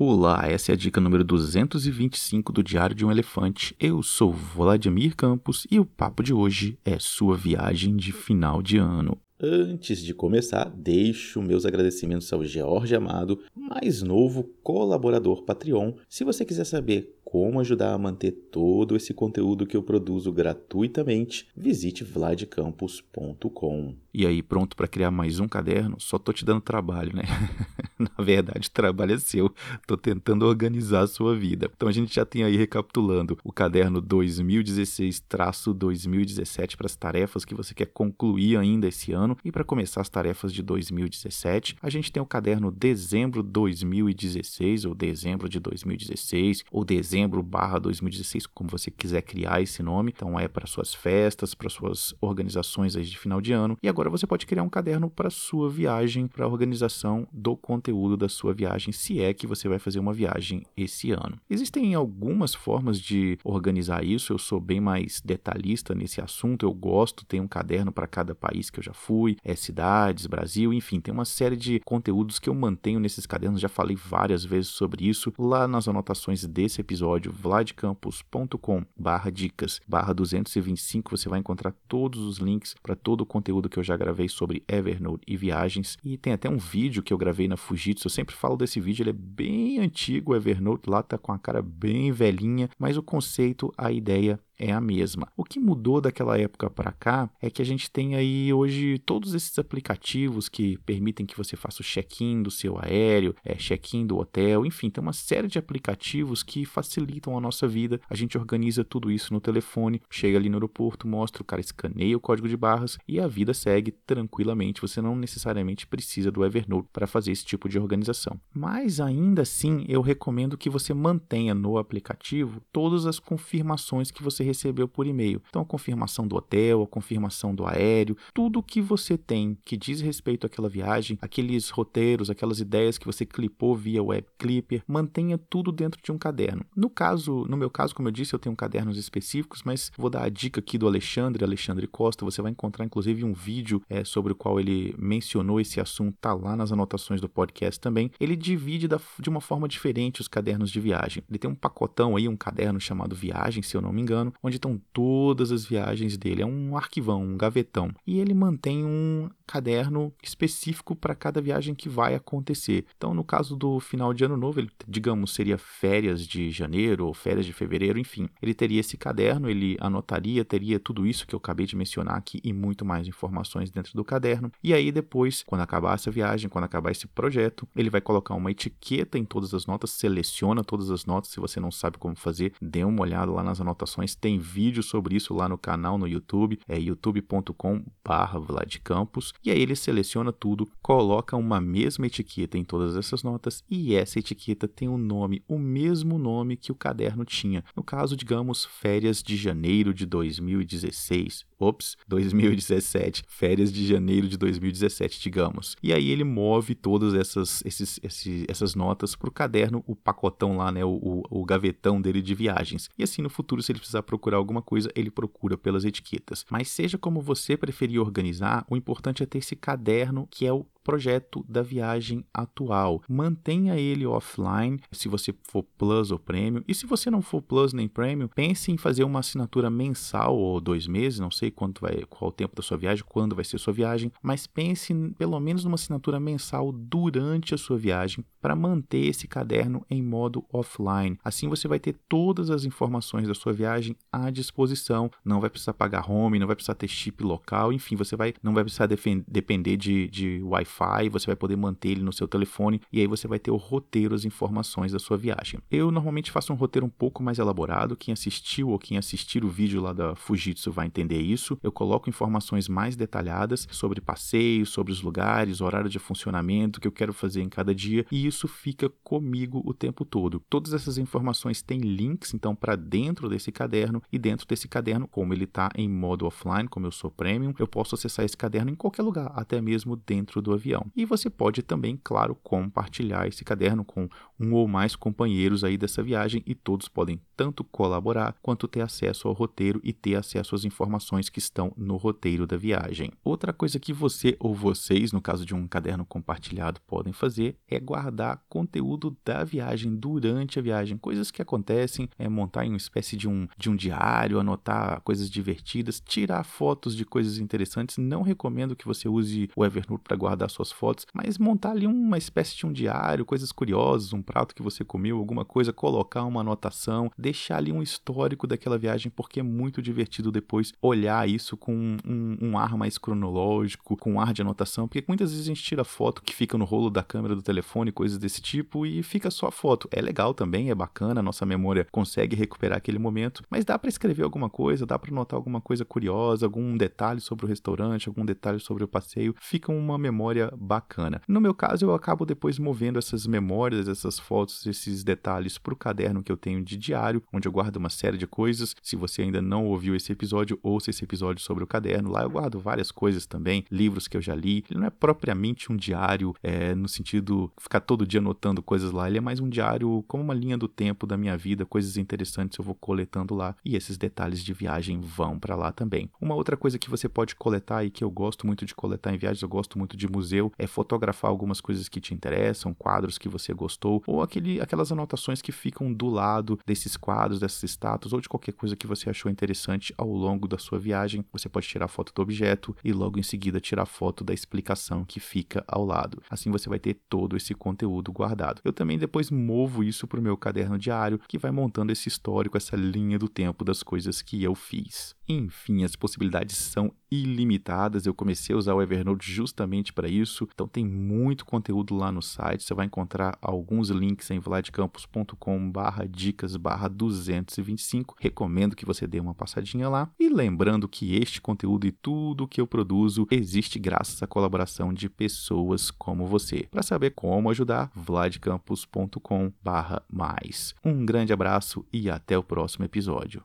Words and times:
Olá, 0.00 0.44
essa 0.46 0.70
é 0.70 0.74
a 0.74 0.76
dica 0.76 1.00
número 1.00 1.24
225 1.24 2.52
do 2.52 2.62
Diário 2.62 2.94
de 2.94 3.04
um 3.04 3.10
Elefante. 3.10 3.74
Eu 3.80 4.00
sou 4.00 4.30
Vladimir 4.30 5.16
Campos 5.16 5.66
e 5.72 5.80
o 5.80 5.84
papo 5.84 6.22
de 6.22 6.32
hoje 6.32 6.78
é 6.84 7.00
sua 7.00 7.36
viagem 7.36 7.96
de 7.96 8.12
final 8.12 8.62
de 8.62 8.78
ano. 8.78 9.18
Antes 9.42 10.00
de 10.00 10.14
começar, 10.14 10.70
deixo 10.70 11.42
meus 11.42 11.66
agradecimentos 11.66 12.32
ao 12.32 12.44
George 12.44 12.94
Amado, 12.94 13.40
mais 13.52 14.00
novo 14.00 14.44
colaborador 14.62 15.42
Patreon. 15.42 15.94
Se 16.08 16.22
você 16.22 16.44
quiser 16.44 16.64
saber 16.64 17.18
como 17.24 17.60
ajudar 17.60 17.92
a 17.92 17.98
manter 17.98 18.30
todo 18.52 18.94
esse 18.94 19.12
conteúdo 19.12 19.66
que 19.66 19.76
eu 19.76 19.82
produzo 19.82 20.32
gratuitamente, 20.32 21.48
visite 21.56 22.04
vladcampos.com 22.04 23.96
e 24.18 24.26
aí 24.26 24.42
pronto 24.42 24.74
para 24.74 24.88
criar 24.88 25.12
mais 25.12 25.38
um 25.38 25.46
caderno, 25.46 25.94
só 26.00 26.18
tô 26.18 26.32
te 26.32 26.44
dando 26.44 26.60
trabalho, 26.60 27.12
né? 27.14 27.22
Na 27.96 28.10
verdade, 28.24 28.68
trabalho 28.68 29.14
é 29.14 29.18
seu. 29.18 29.54
Tô 29.86 29.96
tentando 29.96 30.44
organizar 30.44 31.02
a 31.02 31.06
sua 31.06 31.36
vida. 31.36 31.70
Então 31.76 31.88
a 31.88 31.92
gente 31.92 32.12
já 32.16 32.24
tem 32.24 32.42
aí 32.42 32.56
recapitulando 32.56 33.38
o 33.44 33.52
caderno 33.52 34.02
2016-2017 34.02 36.76
para 36.76 36.86
as 36.86 36.96
tarefas 36.96 37.44
que 37.44 37.54
você 37.54 37.72
quer 37.74 37.86
concluir 37.86 38.56
ainda 38.58 38.88
esse 38.88 39.12
ano 39.12 39.38
e 39.44 39.52
para 39.52 39.62
começar 39.62 40.00
as 40.00 40.08
tarefas 40.08 40.52
de 40.52 40.64
2017. 40.64 41.76
A 41.80 41.88
gente 41.88 42.10
tem 42.10 42.20
o 42.20 42.26
caderno 42.26 42.72
dezembro 42.72 43.40
2016 43.40 44.84
ou 44.84 44.96
dezembro 44.96 45.48
de 45.48 45.60
2016 45.60 46.64
ou 46.72 46.84
dezembro 46.84 47.40
barra 47.40 47.78
2016, 47.78 48.48
como 48.48 48.68
você 48.68 48.90
quiser 48.90 49.22
criar 49.22 49.62
esse 49.62 49.80
nome. 49.80 50.12
Então 50.12 50.36
é 50.40 50.46
para 50.48 50.66
suas 50.66 50.92
festas, 50.92 51.54
para 51.54 51.68
suas 51.68 52.16
organizações 52.20 52.94
de 52.94 53.16
final 53.16 53.40
de 53.40 53.52
ano. 53.52 53.78
E 53.80 53.88
agora 53.88 54.07
Agora 54.08 54.16
você 54.20 54.26
pode 54.26 54.46
criar 54.46 54.62
um 54.62 54.70
caderno 54.70 55.10
para 55.10 55.28
sua 55.28 55.68
viagem, 55.68 56.26
para 56.26 56.46
a 56.46 56.48
organização 56.48 57.28
do 57.30 57.54
conteúdo 57.54 58.16
da 58.16 58.26
sua 58.26 58.54
viagem, 58.54 58.90
se 58.90 59.20
é 59.20 59.34
que 59.34 59.46
você 59.46 59.68
vai 59.68 59.78
fazer 59.78 59.98
uma 59.98 60.14
viagem 60.14 60.62
esse 60.74 61.10
ano. 61.10 61.38
Existem 61.50 61.94
algumas 61.94 62.54
formas 62.54 62.98
de 62.98 63.38
organizar 63.44 64.02
isso, 64.02 64.32
eu 64.32 64.38
sou 64.38 64.58
bem 64.58 64.80
mais 64.80 65.20
detalhista 65.22 65.94
nesse 65.94 66.22
assunto, 66.22 66.64
eu 66.64 66.72
gosto, 66.72 67.26
tenho 67.26 67.42
um 67.42 67.46
caderno 67.46 67.92
para 67.92 68.06
cada 68.06 68.34
país 68.34 68.70
que 68.70 68.78
eu 68.80 68.82
já 68.82 68.94
fui, 68.94 69.36
é 69.44 69.54
cidades, 69.54 70.26
Brasil, 70.26 70.72
enfim, 70.72 71.00
tem 71.00 71.12
uma 71.12 71.26
série 71.26 71.54
de 71.56 71.78
conteúdos 71.84 72.38
que 72.38 72.48
eu 72.48 72.54
mantenho 72.54 72.98
nesses 73.00 73.26
cadernos, 73.26 73.60
já 73.60 73.68
falei 73.68 73.94
várias 73.94 74.42
vezes 74.42 74.68
sobre 74.70 75.06
isso 75.06 75.30
lá 75.38 75.68
nas 75.68 75.86
anotações 75.86 76.46
desse 76.46 76.80
episódio, 76.80 77.30
vladcampus.com 77.30 78.86
barra 78.98 79.28
dicas, 79.30 79.82
barra 79.86 80.14
225, 80.14 81.14
você 81.14 81.28
vai 81.28 81.40
encontrar 81.40 81.74
todos 81.86 82.22
os 82.22 82.38
links 82.38 82.74
para 82.82 82.96
todo 82.96 83.20
o 83.20 83.26
conteúdo 83.26 83.68
que 83.68 83.78
eu 83.78 83.82
já 83.88 83.96
gravei 83.96 84.28
sobre 84.28 84.62
Evernote 84.68 85.22
e 85.26 85.36
viagens, 85.36 85.96
e 86.04 86.16
tem 86.16 86.32
até 86.32 86.48
um 86.48 86.58
vídeo 86.58 87.02
que 87.02 87.12
eu 87.12 87.18
gravei 87.18 87.48
na 87.48 87.56
Fujitsu, 87.56 88.06
eu 88.06 88.10
sempre 88.10 88.34
falo 88.34 88.56
desse 88.56 88.80
vídeo, 88.80 89.02
ele 89.02 89.10
é 89.10 89.14
bem 89.14 89.78
antigo, 89.80 90.32
o 90.32 90.36
Evernote 90.36 90.88
lá 90.88 91.02
tá 91.02 91.18
com 91.18 91.32
a 91.32 91.38
cara 91.38 91.60
bem 91.62 92.12
velhinha, 92.12 92.68
mas 92.78 92.96
o 92.96 93.02
conceito, 93.02 93.72
a 93.76 93.90
ideia 93.90 94.38
é 94.58 94.72
a 94.72 94.80
mesma. 94.80 95.28
O 95.36 95.44
que 95.44 95.60
mudou 95.60 96.00
daquela 96.00 96.36
época 96.36 96.68
para 96.68 96.90
cá 96.90 97.30
é 97.40 97.48
que 97.48 97.62
a 97.62 97.64
gente 97.64 97.90
tem 97.90 98.16
aí 98.16 98.52
hoje 98.52 98.98
todos 98.98 99.32
esses 99.34 99.56
aplicativos 99.58 100.48
que 100.48 100.76
permitem 100.78 101.24
que 101.24 101.36
você 101.38 101.56
faça 101.56 101.80
o 101.80 101.84
check-in 101.84 102.42
do 102.42 102.50
seu 102.50 102.78
aéreo, 102.78 103.34
é, 103.44 103.54
check-in 103.54 104.04
do 104.06 104.18
hotel, 104.18 104.66
enfim, 104.66 104.90
tem 104.90 105.00
uma 105.00 105.12
série 105.12 105.46
de 105.46 105.58
aplicativos 105.58 106.42
que 106.42 106.64
facilitam 106.64 107.36
a 107.36 107.40
nossa 107.40 107.68
vida. 107.68 108.00
A 108.10 108.16
gente 108.16 108.36
organiza 108.36 108.82
tudo 108.82 109.10
isso 109.10 109.32
no 109.32 109.40
telefone, 109.40 110.02
chega 110.10 110.36
ali 110.36 110.48
no 110.48 110.56
aeroporto, 110.56 111.06
mostra, 111.06 111.42
o 111.42 111.44
cara 111.44 111.60
escaneia 111.60 112.16
o 112.16 112.20
código 112.20 112.48
de 112.48 112.56
barras 112.56 112.98
e 113.06 113.20
a 113.20 113.28
vida 113.28 113.54
segue 113.54 113.92
tranquilamente. 113.92 114.80
Você 114.80 115.00
não 115.00 115.14
necessariamente 115.14 115.86
precisa 115.86 116.32
do 116.32 116.44
Evernote 116.44 116.88
para 116.92 117.06
fazer 117.06 117.30
esse 117.30 117.44
tipo 117.44 117.68
de 117.68 117.78
organização. 117.78 118.40
Mas 118.52 118.98
ainda 118.98 119.42
assim, 119.42 119.84
eu 119.88 120.00
recomendo 120.00 120.58
que 120.58 120.68
você 120.70 120.92
mantenha 120.92 121.54
no 121.54 121.78
aplicativo 121.78 122.60
todas 122.72 123.06
as 123.06 123.20
confirmações 123.20 124.10
que 124.10 124.22
você 124.22 124.42
recebeu 124.48 124.88
por 124.88 125.06
e-mail. 125.06 125.40
Então, 125.48 125.62
a 125.62 125.64
confirmação 125.64 126.26
do 126.26 126.36
hotel, 126.36 126.82
a 126.82 126.86
confirmação 126.86 127.54
do 127.54 127.66
aéreo, 127.66 128.16
tudo 128.34 128.62
que 128.62 128.80
você 128.80 129.16
tem 129.16 129.56
que 129.64 129.76
diz 129.76 130.00
respeito 130.00 130.46
àquela 130.46 130.68
viagem, 130.68 131.18
aqueles 131.22 131.68
roteiros, 131.70 132.30
aquelas 132.30 132.60
ideias 132.60 132.98
que 132.98 133.06
você 133.06 133.24
clipou 133.24 133.76
via 133.76 134.02
web 134.02 134.26
clipper, 134.38 134.82
mantenha 134.86 135.38
tudo 135.38 135.70
dentro 135.70 136.00
de 136.02 136.10
um 136.10 136.18
caderno. 136.18 136.64
No 136.74 136.90
caso, 136.90 137.44
no 137.48 137.56
meu 137.56 137.70
caso, 137.70 137.94
como 137.94 138.08
eu 138.08 138.12
disse, 138.12 138.34
eu 138.34 138.38
tenho 138.38 138.56
cadernos 138.56 138.96
específicos, 138.96 139.62
mas 139.62 139.92
vou 139.96 140.10
dar 140.10 140.24
a 140.24 140.28
dica 140.28 140.60
aqui 140.60 140.76
do 140.76 140.86
Alexandre, 140.86 141.44
Alexandre 141.44 141.86
Costa, 141.86 142.24
você 142.24 142.42
vai 142.42 142.50
encontrar 142.50 142.84
inclusive 142.84 143.24
um 143.24 143.32
vídeo 143.32 143.82
é, 143.88 144.04
sobre 144.04 144.32
o 144.32 144.36
qual 144.36 144.58
ele 144.58 144.94
mencionou 144.98 145.60
esse 145.60 145.80
assunto, 145.80 146.16
tá 146.20 146.34
lá 146.34 146.56
nas 146.56 146.72
anotações 146.72 147.20
do 147.20 147.28
podcast 147.28 147.78
também. 147.80 148.10
Ele 148.18 148.34
divide 148.36 148.88
da, 148.88 148.98
de 149.18 149.28
uma 149.28 149.40
forma 149.40 149.68
diferente 149.68 150.20
os 150.20 150.28
cadernos 150.28 150.70
de 150.70 150.80
viagem. 150.80 151.22
Ele 151.28 151.38
tem 151.38 151.50
um 151.50 151.54
pacotão 151.54 152.16
aí, 152.16 152.26
um 152.28 152.36
caderno 152.36 152.80
chamado 152.80 153.14
Viagem, 153.14 153.62
se 153.62 153.76
eu 153.76 153.80
não 153.82 153.92
me 153.92 154.00
engano, 154.00 154.32
onde 154.42 154.56
estão 154.56 154.80
todas 154.92 155.52
as 155.52 155.64
viagens 155.64 156.16
dele. 156.16 156.42
É 156.42 156.46
um 156.46 156.76
arquivão, 156.76 157.22
um 157.22 157.36
gavetão. 157.36 157.90
E 158.06 158.18
ele 158.18 158.34
mantém 158.34 158.84
um 158.84 159.28
caderno 159.46 160.12
específico 160.22 160.94
para 160.94 161.14
cada 161.14 161.40
viagem 161.40 161.74
que 161.74 161.88
vai 161.88 162.14
acontecer. 162.14 162.84
Então, 162.96 163.14
no 163.14 163.24
caso 163.24 163.56
do 163.56 163.80
final 163.80 164.12
de 164.12 164.24
ano 164.24 164.36
novo, 164.36 164.60
ele, 164.60 164.70
digamos, 164.86 165.34
seria 165.34 165.56
férias 165.58 166.26
de 166.26 166.50
janeiro 166.50 167.06
ou 167.06 167.14
férias 167.14 167.46
de 167.46 167.52
fevereiro, 167.52 167.98
enfim. 167.98 168.28
Ele 168.42 168.52
teria 168.54 168.80
esse 168.80 168.96
caderno, 168.96 169.48
ele 169.48 169.76
anotaria, 169.80 170.44
teria 170.44 170.78
tudo 170.78 171.06
isso 171.06 171.26
que 171.26 171.34
eu 171.34 171.38
acabei 171.38 171.66
de 171.66 171.76
mencionar 171.76 172.16
aqui 172.16 172.40
e 172.44 172.52
muito 172.52 172.84
mais 172.84 173.08
informações 173.08 173.70
dentro 173.70 173.94
do 173.94 174.04
caderno. 174.04 174.52
E 174.62 174.74
aí 174.74 174.92
depois, 174.92 175.42
quando 175.46 175.62
acabar 175.62 175.94
essa 175.94 176.10
viagem, 176.10 176.48
quando 176.50 176.64
acabar 176.64 176.90
esse 176.90 177.06
projeto, 177.06 177.66
ele 177.74 177.88
vai 177.90 178.00
colocar 178.00 178.34
uma 178.34 178.50
etiqueta 178.50 179.18
em 179.18 179.24
todas 179.24 179.54
as 179.54 179.66
notas, 179.66 179.90
seleciona 179.92 180.62
todas 180.62 180.90
as 180.90 181.06
notas. 181.06 181.30
Se 181.30 181.40
você 181.40 181.58
não 181.58 181.70
sabe 181.70 181.96
como 181.96 182.14
fazer, 182.16 182.52
dê 182.60 182.84
uma 182.84 183.00
olhada 183.02 183.32
lá 183.32 183.42
nas 183.42 183.60
anotações, 183.60 184.14
tem 184.14 184.27
tem 184.28 184.38
vídeo 184.38 184.82
sobre 184.82 185.16
isso 185.16 185.32
lá 185.32 185.48
no 185.48 185.56
canal 185.56 185.96
no 185.96 186.06
YouTube, 186.06 186.58
é 186.68 186.78
youtube.com/vladcampos, 186.78 189.32
e 189.42 189.50
aí 189.50 189.58
ele 189.58 189.74
seleciona 189.74 190.30
tudo, 190.30 190.68
coloca 190.82 191.34
uma 191.34 191.58
mesma 191.62 192.04
etiqueta 192.06 192.58
em 192.58 192.62
todas 192.64 192.94
essas 192.94 193.22
notas 193.22 193.64
e 193.70 193.94
essa 193.94 194.18
etiqueta 194.18 194.68
tem 194.68 194.86
um 194.86 194.98
nome, 194.98 195.42
o 195.48 195.58
mesmo 195.58 196.18
nome 196.18 196.58
que 196.58 196.70
o 196.70 196.74
caderno 196.74 197.24
tinha. 197.24 197.64
No 197.74 197.82
caso, 197.82 198.14
digamos, 198.18 198.66
férias 198.66 199.22
de 199.22 199.34
janeiro 199.34 199.94
de 199.94 200.04
2016, 200.04 201.46
ops, 201.58 201.96
2017, 202.06 203.24
férias 203.26 203.72
de 203.72 203.86
janeiro 203.86 204.28
de 204.28 204.36
2017, 204.36 205.22
digamos. 205.22 205.74
E 205.82 205.90
aí 205.90 206.10
ele 206.10 206.22
move 206.24 206.74
todas 206.74 207.14
essas, 207.14 207.62
esses, 207.64 207.98
esses, 208.02 208.44
essas 208.46 208.74
notas 208.74 209.16
para 209.16 209.30
o 209.30 209.32
caderno, 209.32 209.82
o 209.86 209.96
pacotão 209.96 210.58
lá, 210.58 210.70
né, 210.70 210.84
o, 210.84 210.98
o, 211.30 211.40
o 211.40 211.44
gavetão 211.46 211.98
dele 211.98 212.20
de 212.20 212.34
viagens. 212.34 212.90
E 212.98 213.02
assim 213.02 213.22
no 213.22 213.30
futuro, 213.30 213.62
se 213.62 213.72
ele 213.72 213.78
precisar 213.78 214.02
procurar 214.02 214.17
procurar 214.18 214.36
alguma 214.38 214.60
coisa, 214.60 214.90
ele 214.96 215.10
procura 215.10 215.56
pelas 215.56 215.84
etiquetas. 215.84 216.44
Mas 216.50 216.68
seja 216.68 216.98
como 216.98 217.20
você 217.22 217.56
preferir 217.56 218.00
organizar, 218.00 218.66
o 218.68 218.76
importante 218.76 219.22
é 219.22 219.26
ter 219.26 219.38
esse 219.38 219.54
caderno 219.54 220.26
que 220.30 220.44
é 220.44 220.52
o 220.52 220.66
projeto 220.88 221.44
da 221.46 221.60
viagem 221.60 222.24
atual. 222.32 223.02
Mantenha 223.06 223.76
ele 223.76 224.06
offline, 224.06 224.80
se 224.90 225.06
você 225.06 225.34
for 225.42 225.62
Plus 225.62 226.10
ou 226.10 226.18
Premium. 226.18 226.64
E 226.66 226.74
se 226.74 226.86
você 226.86 227.10
não 227.10 227.20
for 227.20 227.42
Plus 227.42 227.74
nem 227.74 227.86
Premium, 227.86 228.26
pense 228.26 228.72
em 228.72 228.78
fazer 228.78 229.04
uma 229.04 229.18
assinatura 229.18 229.68
mensal 229.68 230.34
ou 230.38 230.58
dois 230.58 230.86
meses, 230.86 231.20
não 231.20 231.30
sei 231.30 231.50
quanto 231.50 231.82
vai, 231.82 232.04
qual 232.08 232.30
o 232.30 232.32
tempo 232.32 232.56
da 232.56 232.62
sua 232.62 232.78
viagem, 232.78 233.04
quando 233.06 233.34
vai 233.36 233.44
ser 233.44 233.58
sua 233.58 233.70
viagem, 233.74 234.10
mas 234.22 234.46
pense 234.46 234.94
pelo 235.18 235.38
menos 235.38 235.62
numa 235.62 235.74
assinatura 235.74 236.18
mensal 236.18 236.72
durante 236.72 237.54
a 237.54 237.58
sua 237.58 237.76
viagem 237.76 238.24
para 238.40 238.56
manter 238.56 239.08
esse 239.08 239.28
caderno 239.28 239.84
em 239.90 240.02
modo 240.02 240.42
offline. 240.50 241.18
Assim 241.22 241.48
você 241.50 241.68
vai 241.68 241.78
ter 241.78 241.96
todas 242.08 242.48
as 242.48 242.64
informações 242.64 243.28
da 243.28 243.34
sua 243.34 243.52
viagem 243.52 243.94
à 244.10 244.30
disposição, 244.30 245.10
não 245.22 245.38
vai 245.38 245.50
precisar 245.50 245.74
pagar 245.74 246.10
home, 246.10 246.38
não 246.38 246.46
vai 246.46 246.56
precisar 246.56 246.76
ter 246.76 246.88
chip 246.88 247.22
local, 247.22 247.74
enfim, 247.74 247.94
você 247.94 248.16
vai 248.16 248.32
não 248.42 248.54
vai 248.54 248.64
precisar 248.64 248.86
depender 248.86 249.76
de, 249.76 250.08
de 250.08 250.42
Wi-Fi 250.42 250.77
Wi-Fi, 250.78 251.08
você 251.08 251.26
vai 251.26 251.36
poder 251.36 251.56
manter 251.56 251.90
ele 251.90 252.02
no 252.02 252.12
seu 252.12 252.28
telefone 252.28 252.80
e 252.92 253.00
aí 253.00 253.06
você 253.06 253.26
vai 253.26 253.38
ter 253.38 253.50
o 253.50 253.56
roteiro, 253.56 254.14
as 254.14 254.24
informações 254.24 254.92
da 254.92 254.98
sua 254.98 255.16
viagem. 255.16 255.60
Eu 255.70 255.90
normalmente 255.90 256.30
faço 256.30 256.52
um 256.52 256.56
roteiro 256.56 256.86
um 256.86 256.90
pouco 256.90 257.22
mais 257.22 257.38
elaborado, 257.38 257.96
quem 257.96 258.12
assistiu 258.12 258.68
ou 258.70 258.78
quem 258.78 258.96
assistir 258.96 259.44
o 259.44 259.48
vídeo 259.48 259.80
lá 259.82 259.92
da 259.92 260.14
Fujitsu 260.14 260.70
vai 260.70 260.86
entender 260.86 261.20
isso. 261.20 261.58
Eu 261.62 261.72
coloco 261.72 262.08
informações 262.08 262.68
mais 262.68 262.96
detalhadas 262.96 263.66
sobre 263.70 264.00
passeios, 264.00 264.70
sobre 264.70 264.92
os 264.92 265.02
lugares, 265.02 265.60
horário 265.60 265.90
de 265.90 265.98
funcionamento, 265.98 266.80
que 266.80 266.86
eu 266.88 266.92
quero 266.92 267.12
fazer 267.12 267.42
em 267.42 267.48
cada 267.48 267.74
dia 267.74 268.06
e 268.10 268.26
isso 268.26 268.46
fica 268.48 268.88
comigo 269.02 269.62
o 269.64 269.74
tempo 269.74 270.04
todo. 270.04 270.42
Todas 270.48 270.72
essas 270.72 270.98
informações 270.98 271.62
têm 271.62 271.78
links 271.80 272.34
então 272.34 272.54
para 272.54 272.76
dentro 272.76 273.28
desse 273.28 273.50
caderno 273.50 274.02
e 274.12 274.18
dentro 274.18 274.46
desse 274.46 274.68
caderno, 274.68 275.08
como 275.08 275.32
ele 275.34 275.44
está 275.44 275.70
em 275.74 275.88
modo 275.88 276.26
offline, 276.26 276.68
como 276.68 276.86
eu 276.86 276.90
sou 276.90 277.10
premium, 277.10 277.54
eu 277.58 277.66
posso 277.66 277.94
acessar 277.94 278.24
esse 278.24 278.36
caderno 278.36 278.70
em 278.70 278.74
qualquer 278.74 279.02
lugar, 279.02 279.32
até 279.34 279.60
mesmo 279.60 279.96
dentro 279.96 280.40
do 280.40 280.52
avião 280.52 280.67
avião. 280.74 280.86
E 280.94 281.04
você 281.04 281.30
pode 281.30 281.62
também, 281.62 281.98
claro, 282.02 282.34
compartilhar 282.36 283.26
esse 283.26 283.44
caderno 283.44 283.84
com 283.84 284.08
um 284.38 284.52
ou 284.54 284.68
mais 284.68 284.94
companheiros 284.94 285.64
aí 285.64 285.76
dessa 285.76 286.02
viagem 286.02 286.42
e 286.46 286.54
todos 286.54 286.88
podem 286.88 287.20
tanto 287.36 287.64
colaborar 287.64 288.36
quanto 288.42 288.68
ter 288.68 288.82
acesso 288.82 289.28
ao 289.28 289.34
roteiro 289.34 289.80
e 289.82 289.92
ter 289.92 290.16
acesso 290.16 290.54
às 290.54 290.64
informações 290.64 291.28
que 291.28 291.38
estão 291.38 291.72
no 291.76 291.96
roteiro 291.96 292.46
da 292.46 292.56
viagem. 292.56 293.10
Outra 293.24 293.52
coisa 293.52 293.78
que 293.78 293.92
você 293.92 294.36
ou 294.38 294.54
vocês, 294.54 295.12
no 295.12 295.20
caso 295.22 295.44
de 295.46 295.54
um 295.54 295.66
caderno 295.66 296.04
compartilhado, 296.04 296.80
podem 296.86 297.12
fazer 297.12 297.56
é 297.68 297.78
guardar 297.80 298.42
conteúdo 298.48 299.16
da 299.24 299.44
viagem 299.44 299.94
durante 299.96 300.58
a 300.58 300.62
viagem, 300.62 300.96
coisas 300.98 301.30
que 301.30 301.42
acontecem, 301.42 302.08
é 302.18 302.28
montar 302.28 302.64
em 302.64 302.70
uma 302.70 302.76
espécie 302.76 303.16
de 303.16 303.28
um, 303.28 303.46
de 303.56 303.70
um 303.70 303.76
diário, 303.76 304.38
anotar 304.38 305.00
coisas 305.02 305.30
divertidas, 305.30 306.00
tirar 306.04 306.44
fotos 306.44 306.94
de 306.96 307.04
coisas 307.04 307.38
interessantes. 307.38 307.98
Não 307.98 308.22
recomendo 308.22 308.74
que 308.76 308.86
você 308.86 309.08
use 309.08 309.48
o 309.54 309.64
Evernote 309.64 310.04
para 310.04 310.16
guardar 310.16 310.47
das 310.48 310.52
suas 310.56 310.72
fotos, 310.72 311.06
mas 311.12 311.38
montar 311.38 311.70
ali 311.72 311.86
uma 311.86 312.16
espécie 312.16 312.56
de 312.56 312.66
um 312.66 312.72
diário, 312.72 313.24
coisas 313.24 313.52
curiosas, 313.52 314.12
um 314.12 314.22
prato 314.22 314.54
que 314.54 314.62
você 314.62 314.82
comeu, 314.84 315.18
alguma 315.18 315.44
coisa, 315.44 315.72
colocar 315.72 316.24
uma 316.24 316.40
anotação, 316.40 317.10
deixar 317.18 317.58
ali 317.58 317.70
um 317.70 317.82
histórico 317.82 318.46
daquela 318.46 318.78
viagem, 318.78 319.12
porque 319.14 319.40
é 319.40 319.42
muito 319.42 319.80
divertido 319.82 320.32
depois 320.32 320.72
olhar 320.80 321.28
isso 321.28 321.56
com 321.56 321.74
um, 322.04 322.38
um 322.40 322.58
ar 322.58 322.76
mais 322.76 322.96
cronológico, 322.96 323.96
com 323.96 324.12
um 324.14 324.20
ar 324.20 324.32
de 324.32 324.40
anotação, 324.42 324.88
porque 324.88 325.04
muitas 325.06 325.30
vezes 325.30 325.44
a 325.44 325.48
gente 325.48 325.62
tira 325.62 325.84
foto 325.84 326.22
que 326.22 326.34
fica 326.34 326.56
no 326.56 326.64
rolo 326.64 326.88
da 326.90 327.02
câmera 327.02 327.34
do 327.36 327.42
telefone, 327.42 327.92
coisas 327.92 328.16
desse 328.18 328.40
tipo, 328.40 328.86
e 328.86 329.02
fica 329.02 329.30
só 329.30 329.48
a 329.48 329.52
foto. 329.52 329.88
É 329.92 330.00
legal 330.00 330.32
também, 330.32 330.70
é 330.70 330.74
bacana, 330.74 331.20
a 331.20 331.22
nossa 331.22 331.44
memória 331.44 331.86
consegue 331.92 332.34
recuperar 332.34 332.78
aquele 332.78 332.98
momento, 332.98 333.42
mas 333.50 333.64
dá 333.64 333.78
para 333.78 333.88
escrever 333.90 334.22
alguma 334.22 334.48
coisa, 334.48 334.86
dá 334.86 334.98
para 334.98 335.12
notar 335.12 335.36
alguma 335.36 335.60
coisa 335.60 335.84
curiosa, 335.84 336.46
algum 336.46 336.76
detalhe 336.76 337.20
sobre 337.20 337.44
o 337.44 337.48
restaurante, 337.48 338.08
algum 338.08 338.24
detalhe 338.24 338.58
sobre 338.60 338.82
o 338.84 338.88
passeio, 338.88 339.34
fica 339.40 339.70
uma 339.72 339.98
memória 339.98 340.37
memória 340.38 340.50
bacana. 340.56 341.20
No 341.26 341.40
meu 341.40 341.52
caso, 341.54 341.84
eu 341.84 341.94
acabo 341.94 342.24
depois 342.24 342.58
movendo 342.58 342.98
essas 342.98 343.26
memórias, 343.26 343.88
essas 343.88 344.18
fotos, 344.18 344.64
esses 344.66 345.02
detalhes 345.02 345.58
para 345.58 345.74
o 345.74 345.76
caderno 345.76 346.22
que 346.22 346.30
eu 346.30 346.36
tenho 346.36 346.62
de 346.62 346.76
diário, 346.76 347.22
onde 347.32 347.48
eu 347.48 347.52
guardo 347.52 347.76
uma 347.76 347.90
série 347.90 348.16
de 348.16 348.26
coisas. 348.26 348.74
Se 348.82 348.94
você 348.94 349.22
ainda 349.22 349.42
não 349.42 349.66
ouviu 349.66 349.96
esse 349.96 350.12
episódio, 350.12 350.58
ouça 350.62 350.90
esse 350.90 351.02
episódio 351.02 351.42
sobre 351.42 351.64
o 351.64 351.66
caderno. 351.66 352.10
Lá 352.12 352.22
eu 352.22 352.30
guardo 352.30 352.60
várias 352.60 352.90
coisas 352.92 353.26
também, 353.26 353.64
livros 353.70 354.06
que 354.06 354.16
eu 354.16 354.22
já 354.22 354.34
li. 354.34 354.64
Ele 354.70 354.80
não 354.80 354.86
é 354.86 354.90
propriamente 354.90 355.72
um 355.72 355.76
diário 355.76 356.34
é, 356.42 356.74
no 356.74 356.88
sentido 356.88 357.50
ficar 357.58 357.80
todo 357.80 358.06
dia 358.06 358.20
anotando 358.20 358.62
coisas 358.62 358.92
lá. 358.92 359.08
Ele 359.08 359.18
é 359.18 359.20
mais 359.20 359.40
um 359.40 359.48
diário 359.48 360.04
como 360.06 360.22
uma 360.22 360.34
linha 360.34 360.56
do 360.56 360.68
tempo 360.68 361.06
da 361.06 361.16
minha 361.16 361.36
vida, 361.36 361.64
coisas 361.64 361.96
interessantes 361.96 362.58
eu 362.58 362.64
vou 362.64 362.74
coletando 362.74 363.34
lá 363.34 363.56
e 363.64 363.74
esses 363.76 363.96
detalhes 363.96 364.42
de 364.44 364.52
viagem 364.52 365.00
vão 365.00 365.38
para 365.38 365.56
lá 365.56 365.72
também. 365.72 366.10
Uma 366.20 366.34
outra 366.34 366.56
coisa 366.56 366.78
que 366.78 366.90
você 366.90 367.08
pode 367.08 367.34
coletar 367.34 367.84
e 367.84 367.90
que 367.90 368.04
eu 368.04 368.10
gosto 368.10 368.46
muito 368.46 368.64
de 368.64 368.74
coletar 368.74 369.12
em 369.12 369.16
viagens, 369.18 369.42
eu 369.42 369.48
gosto 369.48 369.78
muito 369.78 369.96
de 369.96 370.06
museus 370.08 370.27
museu 370.28 370.52
é 370.58 370.66
fotografar 370.66 371.30
algumas 371.30 371.58
coisas 371.60 371.88
que 371.88 372.00
te 372.00 372.12
interessam, 372.12 372.74
quadros 372.74 373.16
que 373.16 373.28
você 373.30 373.54
gostou, 373.54 374.02
ou 374.06 374.20
aquele, 374.20 374.60
aquelas 374.60 374.92
anotações 374.92 375.40
que 375.40 375.50
ficam 375.50 375.90
do 375.92 376.08
lado 376.08 376.58
desses 376.66 376.96
quadros, 376.98 377.40
dessas 377.40 377.62
estátuas, 377.62 378.12
ou 378.12 378.20
de 378.20 378.28
qualquer 378.28 378.52
coisa 378.52 378.76
que 378.76 378.86
você 378.86 379.08
achou 379.08 379.30
interessante 379.30 379.94
ao 379.96 380.08
longo 380.10 380.46
da 380.46 380.58
sua 380.58 380.78
viagem. 380.78 381.24
Você 381.32 381.48
pode 381.48 381.66
tirar 381.66 381.88
foto 381.88 382.12
do 382.14 382.20
objeto 382.20 382.76
e 382.84 382.92
logo 382.92 383.18
em 383.18 383.22
seguida 383.22 383.58
tirar 383.58 383.86
foto 383.86 384.22
da 384.22 384.34
explicação 384.34 385.02
que 385.04 385.18
fica 385.20 385.64
ao 385.66 385.84
lado. 385.84 386.20
Assim 386.28 386.50
você 386.50 386.68
vai 386.68 386.78
ter 386.78 386.94
todo 387.08 387.34
esse 387.36 387.54
conteúdo 387.54 388.12
guardado. 388.12 388.60
Eu 388.62 388.72
também 388.72 388.98
depois 388.98 389.30
movo 389.30 389.82
isso 389.82 390.06
para 390.06 390.20
o 390.20 390.22
meu 390.22 390.36
caderno 390.36 390.78
diário, 390.78 391.18
que 391.26 391.38
vai 391.38 391.50
montando 391.50 391.90
esse 391.90 392.06
histórico, 392.08 392.56
essa 392.56 392.76
linha 392.76 393.18
do 393.18 393.28
tempo 393.28 393.64
das 393.64 393.82
coisas 393.82 394.20
que 394.20 394.42
eu 394.42 394.54
fiz. 394.54 395.16
Enfim, 395.30 395.84
as 395.84 395.94
possibilidades 395.94 396.56
são 396.56 396.90
ilimitadas. 397.10 398.06
Eu 398.06 398.14
comecei 398.14 398.54
a 398.54 398.58
usar 398.58 398.72
o 398.74 398.80
Evernote 398.82 399.28
justamente 399.30 399.92
para 399.92 400.08
isso. 400.08 400.48
Então 400.54 400.66
tem 400.66 400.86
muito 400.86 401.44
conteúdo 401.44 401.94
lá 401.94 402.10
no 402.10 402.22
site. 402.22 402.62
Você 402.64 402.72
vai 402.72 402.86
encontrar 402.86 403.36
alguns 403.42 403.90
links 403.90 404.30
em 404.30 404.38
vladcampos.com/barra 404.38 406.06
dicas 406.08 406.56
225. 406.56 408.16
Recomendo 408.18 408.74
que 408.74 408.86
você 408.86 409.06
dê 409.06 409.20
uma 409.20 409.34
passadinha 409.34 409.86
lá. 409.88 410.10
E 410.18 410.30
lembrando 410.30 410.88
que 410.88 411.14
este 411.14 411.42
conteúdo 411.42 411.86
e 411.86 411.92
tudo 411.92 412.48
que 412.48 412.58
eu 412.60 412.66
produzo 412.66 413.26
existe 413.30 413.78
graças 413.78 414.22
à 414.22 414.26
colaboração 414.26 414.94
de 414.94 415.10
pessoas 415.10 415.90
como 415.90 416.26
você. 416.26 416.66
Para 416.70 416.82
saber 416.82 417.10
como 417.10 417.50
ajudar, 417.50 417.90
vladcampos.com/mais. 417.94 420.74
Um 420.82 421.04
grande 421.04 421.34
abraço 421.34 421.84
e 421.92 422.08
até 422.08 422.38
o 422.38 422.42
próximo 422.42 422.86
episódio. 422.86 423.36